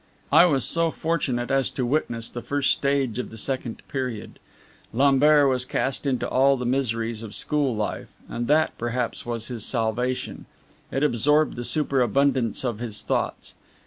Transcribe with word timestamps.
I 0.31 0.45
was 0.45 0.65
so 0.65 0.89
fortunate 0.89 1.51
as 1.51 1.69
to 1.69 1.85
witness 1.85 2.31
the 2.31 2.41
first 2.41 2.71
stage 2.73 3.19
of 3.19 3.29
the 3.29 3.37
second 3.37 3.83
period. 3.87 4.39
Lambert 4.93 5.47
was 5.47 5.63
cast 5.63 6.07
into 6.07 6.27
all 6.27 6.57
the 6.57 6.65
miseries 6.65 7.21
of 7.21 7.35
school 7.35 7.75
life 7.75 8.09
and 8.27 8.47
that, 8.47 8.75
perhaps, 8.79 9.27
was 9.27 9.49
his 9.49 9.63
salvation 9.63 10.47
it 10.91 11.03
absorbed 11.03 11.55
the 11.55 11.63
superabundance 11.63 12.63
of 12.63 12.79
his 12.79 13.03
thoughts. 13.03 13.53